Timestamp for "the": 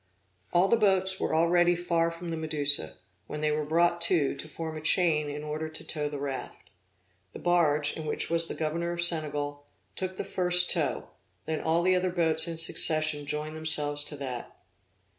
0.67-0.77, 2.29-2.35, 6.09-6.17, 7.33-7.37, 8.47-8.55, 10.17-10.23, 11.83-11.95